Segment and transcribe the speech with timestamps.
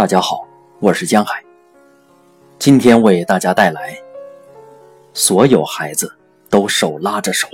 [0.00, 0.48] 大家好，
[0.78, 1.44] 我是江海。
[2.58, 4.00] 今天为大家带来：
[5.12, 6.10] 所有孩子
[6.48, 7.46] 都手拉着手。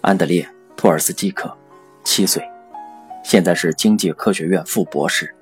[0.00, 0.42] 安德烈·
[0.78, 1.54] 托尔斯基克，
[2.02, 2.42] 七岁，
[3.22, 5.34] 现在是经济科学院副博士。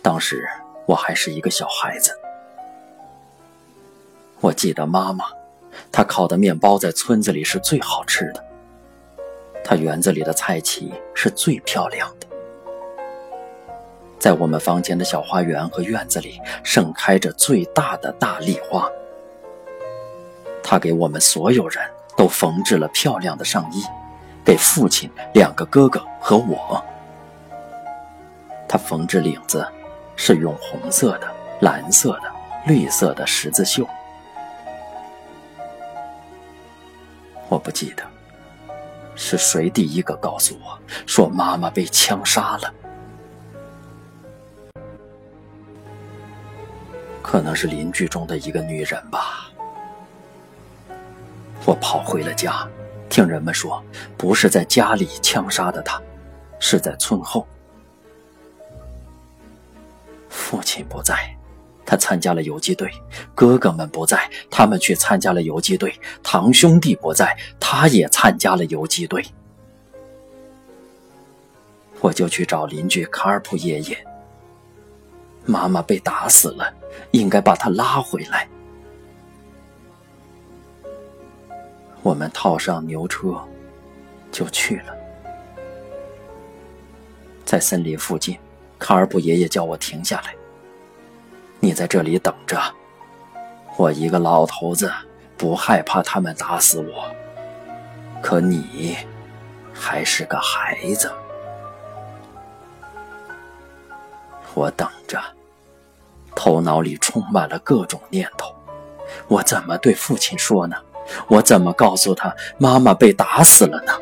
[0.00, 0.48] 当时
[0.86, 2.18] 我还是一个小孩子，
[4.40, 5.26] 我记得妈妈，
[5.92, 8.42] 她烤的面包在村子里是最好吃的。
[9.62, 12.26] 她园子里的菜畦是最漂亮的，
[14.18, 18.90] 在我们房间的小花园和院子里盛开着最大的大丽花。
[20.62, 21.84] 她给我们所有人
[22.16, 23.84] 都缝制了漂亮的上衣，
[24.44, 26.84] 给父亲、两个哥哥和我。
[28.68, 29.66] 她缝制领子
[30.16, 31.28] 是用红色的、
[31.60, 32.22] 蓝色的、
[32.66, 33.86] 绿色的十字绣。
[37.48, 38.09] 我不记得。
[39.22, 42.74] 是谁第一个告诉我说妈妈被枪杀了？
[47.20, 49.52] 可能是邻居中的一个女人吧。
[51.66, 52.66] 我跑回了家，
[53.10, 53.84] 听人们说，
[54.16, 56.00] 不是在家里枪杀的她，
[56.58, 57.46] 是在村后。
[60.30, 61.36] 父亲不在，
[61.90, 62.86] 他参加了游击队；
[63.34, 65.90] 哥哥们不在，他们去参加了游击队；
[66.22, 67.36] 堂兄弟不在。
[67.58, 69.24] 他也参加了游击队，
[72.00, 74.06] 我就去找邻居卡尔普爷爷。
[75.44, 76.72] 妈妈被打死了，
[77.10, 78.48] 应该把他拉回来。
[82.02, 83.36] 我们套上牛车，
[84.30, 84.94] 就去了。
[87.44, 88.38] 在森林附近，
[88.78, 90.36] 卡尔普爷爷叫我停下来。
[91.60, 92.58] 你在这里等着，
[93.76, 94.90] 我一个老头子
[95.36, 97.14] 不害怕他们打死我。
[98.22, 98.96] 可你
[99.72, 101.12] 还是个孩子，
[104.54, 105.20] 我等着，
[106.34, 108.54] 头脑里充满了各种念头。
[109.28, 110.76] 我怎么对父亲说呢？
[111.28, 113.92] 我怎么告诉他妈妈被打死了呢？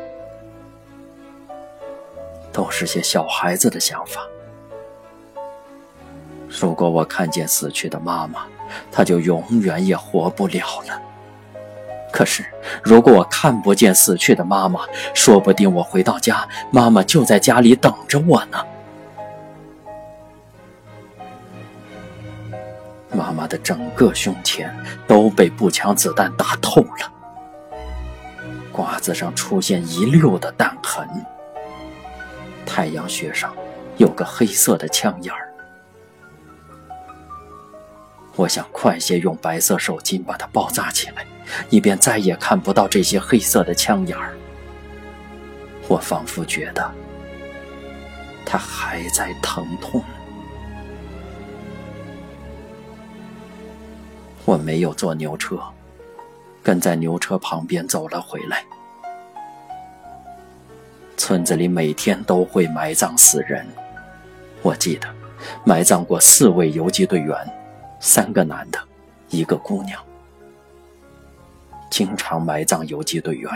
[2.53, 4.21] 都是些小孩子的想法。
[6.49, 8.41] 如果我看见死去的妈妈，
[8.91, 11.01] 她就永远也活不了了。
[12.11, 12.43] 可是，
[12.83, 14.81] 如果我看不见死去的妈妈，
[15.13, 18.57] 说不定我回到家，妈妈就在家里等着我呢。
[23.11, 24.75] 妈妈的整个胸前
[25.07, 27.11] 都被步枪子弹打透了，
[28.73, 31.07] 褂子上出现一溜的弹痕，
[32.65, 33.53] 太阳穴上
[33.97, 35.48] 有个黑色的枪眼儿。
[38.39, 41.25] 我想快些用白色手巾把它包扎起来，
[41.69, 44.33] 以便再也看不到这些黑色的枪眼儿。
[45.89, 46.89] 我仿佛觉得
[48.45, 50.01] 它还在疼痛。
[54.45, 55.59] 我没有坐牛车，
[56.63, 58.63] 跟在牛车旁边走了回来。
[61.17, 63.67] 村子里每天都会埋葬死人，
[64.61, 65.13] 我记得
[65.65, 67.35] 埋葬过四位游击队员。
[67.99, 68.79] 三个男的，
[69.29, 70.01] 一个姑娘，
[71.89, 73.51] 经常埋葬游击队员。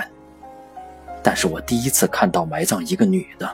[1.23, 3.49] 但是我第一次看到埋葬一个女的，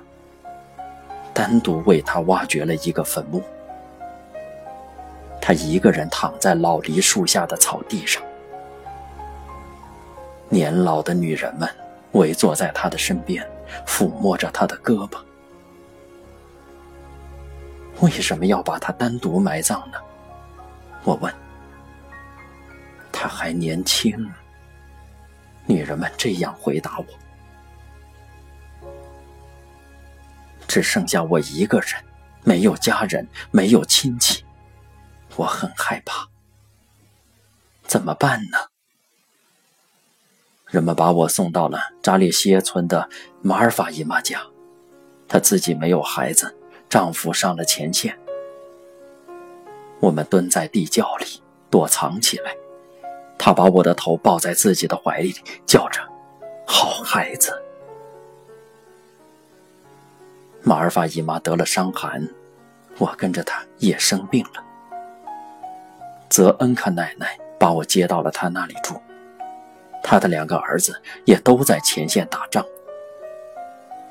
[1.33, 3.44] 单独为她挖掘了一个坟墓。
[5.39, 8.23] 她一个人躺在老梨树下的草地上，
[10.49, 11.69] 年老的女人们
[12.13, 13.47] 围坐在她的身边，
[13.85, 15.19] 抚摸着她的胳膊。
[18.01, 19.99] 为什么要把她单独埋葬呢？
[21.03, 21.33] 我问
[23.11, 24.29] ：“他还年轻。”
[25.65, 27.05] 女人们这样回答我。
[30.67, 32.03] 只剩下我一个人，
[32.43, 34.43] 没有家人，没有亲戚，
[35.35, 36.28] 我很害怕。
[37.84, 38.57] 怎么办呢？
[40.67, 43.09] 人们把我送到了扎列西耶村的
[43.41, 44.41] 马尔法姨妈家，
[45.28, 46.55] 她自己没有孩子，
[46.87, 48.16] 丈夫上了前线。
[49.99, 51.25] 我们蹲在地窖里
[51.69, 52.55] 躲藏起来，
[53.37, 55.35] 他把我的头抱在自己的怀里，
[55.66, 56.01] 叫着
[56.66, 57.51] ：“好孩子。”
[60.63, 62.28] 马尔法姨妈得了伤寒，
[62.97, 64.63] 我跟着她也生病了。
[66.29, 69.02] 泽恩卡奶奶把我接到了她那里住，
[70.03, 72.63] 她的两个儿子也都在前线打仗。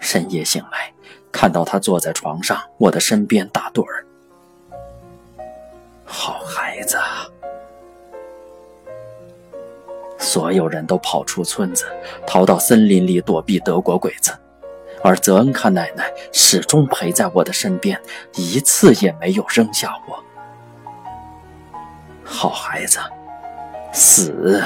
[0.00, 0.93] 深夜醒来，
[1.31, 4.05] 看到他坐在床上，我的身边打盹儿。
[6.10, 6.96] 好孩子，
[10.19, 11.84] 所有人都跑出村子，
[12.26, 14.37] 逃到森林里躲避德国鬼子。
[15.05, 18.00] 而泽恩卡奶奶始终陪在我的身边，
[18.34, 20.25] 一次也没有扔下我。
[22.25, 22.99] 好孩子，
[23.93, 24.60] 死，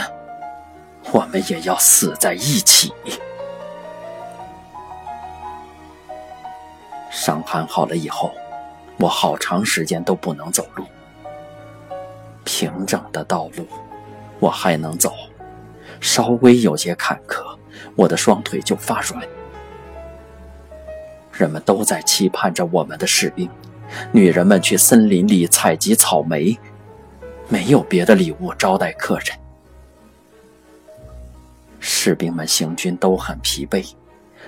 [1.11, 2.95] 我们也要死在一起。
[7.11, 8.33] 伤寒好了以后，
[8.99, 10.87] 我好长时间都不能走路。
[12.63, 13.67] 平整的道路，
[14.39, 15.11] 我还能走；
[16.01, 17.59] 稍微有些坎坷，
[17.97, 19.21] 我的双腿就发软。
[21.33, 23.51] 人们都在期盼着我们的士兵，
[24.13, 26.57] 女人们去森林里采集草莓，
[27.49, 29.37] 没有别的礼物招待客人。
[31.81, 33.85] 士兵们行军都很疲惫，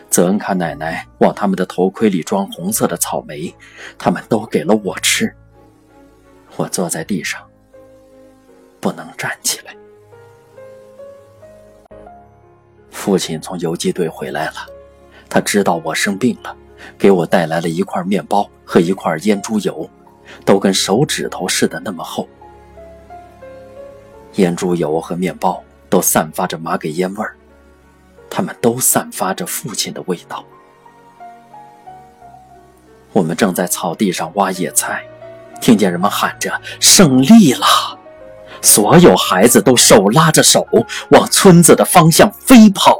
[0.08, 3.52] 泽恩卡奶奶往他们的头盔里装红色的草莓，
[3.98, 5.34] 他们都给了我吃。
[6.54, 7.44] 我坐在地上，
[8.84, 9.74] 不能站起来。
[12.90, 14.56] 父亲从游击队回来了，
[15.26, 16.54] 他知道我生病了。
[16.98, 19.88] 给我带来了一块面包和一块腌猪油，
[20.44, 22.28] 都跟手指头似的那么厚。
[24.34, 27.34] 腌猪油和面包都散发着马给烟味儿，
[28.28, 30.44] 他们都散发着父亲的味道。
[33.14, 35.02] 我们正在草地上挖野菜，
[35.58, 37.64] 听见人们喊着“胜利了”，
[38.64, 40.66] 所有孩子都手拉着手
[41.10, 42.98] 往村子的方向飞跑。